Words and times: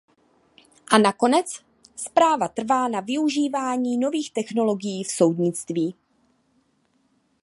A 0.91 0.97
nakonec, 0.97 1.65
zpráva 1.95 2.47
trvá 2.47 2.87
na 2.87 2.99
využívání 2.99 3.97
nových 3.97 4.33
technologií 4.33 5.03
v 5.03 5.11
soudnictví. 5.11 5.95